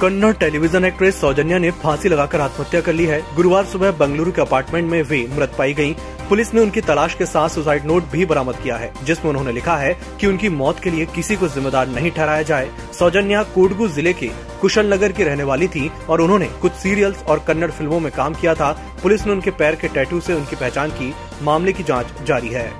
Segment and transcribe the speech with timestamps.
[0.00, 4.40] Kannada television actress Saujanya ने फांसी लगाकर आत्महत्या कर ली है। गुरुवार सुबह बंगलुरु के
[4.42, 5.94] अपार्टमेंट में वे मृत पाई गई
[6.28, 9.76] पुलिस ने उनकी तलाश के साथ सुसाइड नोट भी बरामद किया है, जिसमें उन्होंने लिखा
[9.76, 14.12] है कि उनकी मौत के लिए किसी को जिम्मेदार नहीं ठहराया जाए। सौजन्या कोडगू ज़िले
[14.12, 14.30] के
[14.60, 18.34] कुशल नगर की रहने वाली थी और उन्होंने कुछ सीरियल्स और कन्नड़ फ़िल्मों में काम
[18.34, 18.72] किया था।
[19.02, 22.70] पुलिस ने उनके पैर के टैटू से उनकी पहचान की। मामले की जाँच जारी है।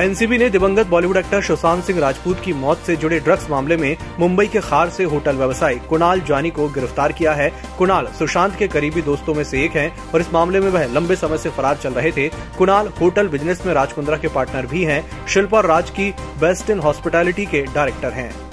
[0.00, 3.96] एनसीबी ने दिवंगत बॉलीवुड एक्टर सुशांत सिंह राजपूत की मौत से जुड़े ड्रग्स मामले में
[4.18, 8.68] मुंबई के खार से होटल व्यवसायी कुणाल जानी को गिरफ़्तार किया है। कुणाल सुशांत के
[8.68, 11.76] करीबी दोस्तों में से एक हैं और इस मामले में वह लंबे समय से फरार
[11.76, 16.10] चल रहे थे। कुणाल होटल बिज़नेस में राजकुंद्रा के पार्टनर भी हैं। शिल्पा राज की
[16.40, 18.49] बेस्ट इन हॉस्पिटैलिटी के डायरेक्टर हैं।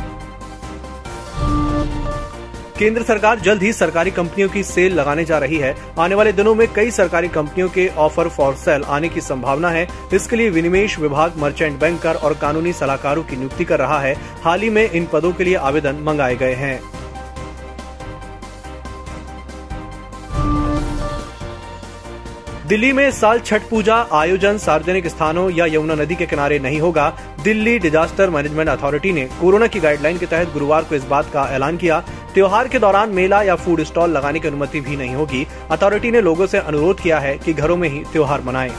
[2.80, 6.54] केंद्र सरकार जल्द ही सरकारी कंपनियों की सेल लगाने जा रही है। आने वाले दिनों
[6.56, 10.98] में कई सरकारी कंपनियों के ऑफ़र फॉर सेल आने की संभावना है। इसके लिए विनिमेश
[11.00, 14.14] विभाग, मर्चेंट बैंकर और कानूनी सलाहकारों की नियुक्ति कर रहा है।
[14.44, 16.80] हाल ही में इन पदों के लिए आवेदन मंगाए गए हैं।
[22.68, 26.80] दिल्ली में इस साल छठ पूजा आयोजन सार्वजनिक स्थानों या यमुना नदी के किनारे नहीं
[26.80, 27.08] होगा।
[27.44, 31.48] दिल्ली डिजास्टर मैनेजमेंट अथॉरिटी ने कोरोना की गाइडलाइन के तहत गुरुवार को इस बात का
[31.52, 32.00] ऐलान किया।
[32.34, 36.22] त्योहार के दौरान मेला या फ़ूड स्टॉल लगाने की अनुमति भी नहीं होगी। अथॉरिटी ने
[36.22, 38.72] लोगों से अनुरोध किया है कि घरों में ही त्योहार मनाएँ।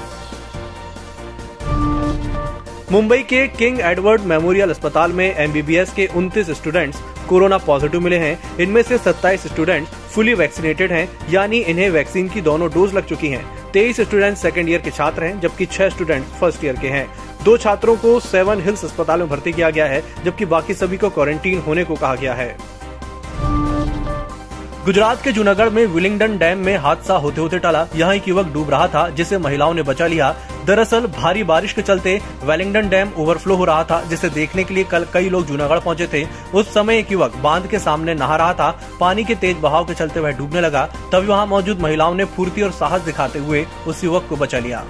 [2.92, 8.56] मुंबई के किंग एडवर्ड मेमोरियल अस्पताल में एमबीबीएस के 29 स्टूडेंट्स कोरोना पॉजिटिव मिले हैं।
[8.60, 13.28] इनमें से 27 स्टूडेंट्स फुली वैक्सीनेटेड हैं, यानी इन्हें वैक्सीन की दोनों डोज लग चुकी
[13.28, 17.06] हैं। तेईस स्टूडेंट सेकेंड ईयर के छात्र हैं, जबकि छह स्टूडेंट फ़र्स्ट ईयर के हैं।
[17.44, 21.10] दो छात्रों को सेवन हिल्स अस्पताल में भर्ती किया गया है, जबकि बाकी सभी को
[21.10, 22.56] क्वारंटीन होने को कहा गया है।
[24.88, 28.70] गुजरात के जूनागढ़ में विलिंगडन डैम में हादसा होते होते टला। यहाँ एक युवक डूब
[28.70, 30.36] रहा था, जिसे महिलाओं ने बचा लिया।
[30.66, 34.84] दरअसल, भारी बारिश के चलते वेलिंगडन डैम ओवरफ्लो हो रहा था, जिसे देखने के लिए
[34.84, 38.54] कल कई लोग जूनागढ़ पहुँचे थे। उस समय एक युवक बाँध के सामने नहा रहा
[38.54, 42.24] था। पानी के तेज बहाव के चलते वह डूबने लगा। तभी वहाँ मौजूद महिलाओं ने
[42.24, 44.84] फुर्ती और साहस दिखाते हुए उस युवक को बचा लिया।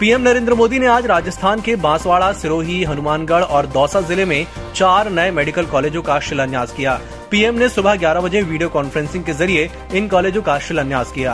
[0.00, 5.10] पीएम नरेंद्र मोदी ने आज राजस्थान के बांसवाड़ा, सिरोही, हनुमानगढ़ और दौसा ज़िले में चार
[5.10, 6.98] नए मेडिकल कॉलेजों का शिलान्यास किया।
[7.30, 11.32] पीएम ने सुबह 11 बजे वीडियो कॉन्फ्रेंसिंग के ज़रिए इन कॉलेजों का शिलान्यास किया।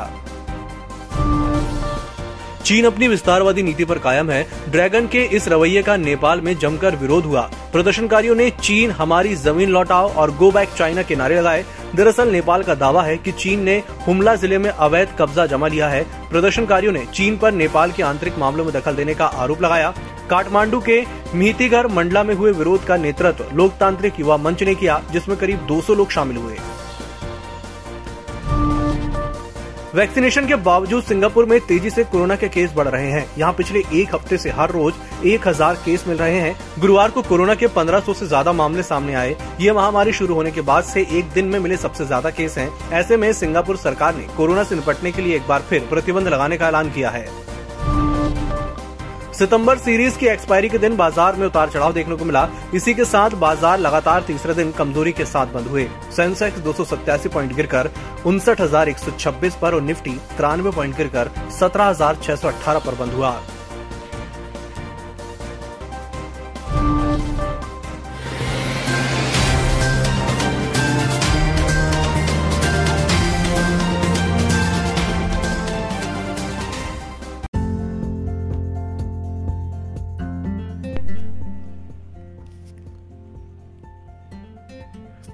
[2.64, 6.94] चीन अपनी विस्तारवादी नीति पर कायम है। ड्रैगन के इस रवैये का नेपाल में जमकर
[6.97, 7.41] विरोध हुआ।
[7.72, 11.64] प्रदर्शनकारियों ने चीन, हमारी ज़मीन लौटाओ और गो बैक चाइना के नारे लगाए।
[11.94, 13.76] दरअसल नेपाल का दावा है कि चीन ने
[14.06, 18.38] हुमला ज़िले में अवैध कब्जा जमा लिया है। प्रदर्शनकारियों ने चीन पर नेपाल के आंतरिक
[18.38, 19.92] मामलों में दखल देने का आरोप लगाया।
[20.30, 21.03] काठमांडू के
[21.34, 25.94] मिहितीगर मंडला में हुए विरोध का नेतृत्व लोकतांत्रिक युवा मंच ने किया, जिसमें करीब 200
[25.94, 26.56] लोग शामिल हुए।
[29.94, 33.82] वैक्सीनेशन के बावजूद सिंगापुर में तेज़ी से कोरोना के केस बढ़ रहे हैं। यहाँ पिछले
[33.94, 34.94] एक हफ़्ते से हर रोज
[35.27, 39.15] एक हज़ार केस मिल रहे हैं। गुरुवार को कोरोना के 1500 से ज़्यादा मामले सामने
[39.15, 42.59] आए। ये महामारी शुरू होने के बाद से एक दिन में मिले सबसे ज़्यादा केस
[42.59, 46.28] हैं। ऐसे में सिंगापुर सरकार ने कोरोना से निपटने के लिए एक बार फिर प्रतिबंध
[46.28, 47.27] लगाने का ऐलान किया है।
[49.34, 53.05] सितंबर सीरीज़ की एक्सपायरी के दिन बाज़ार में उतार चढ़ाव देखने को मिला। इसी के
[53.05, 56.72] साथ बाज़ार लगातार तीसरे दिन कमज़ोरी के साथ बंद हुए। सेंसेक्स दो
[57.28, 57.91] पॉइंट गिरकर
[58.27, 58.61] उनसठ
[59.56, 61.93] पर और निफ्टी तिरानवे पॉइंट गिरकर सत्रह
[62.78, 63.34] पर बंद हुआ।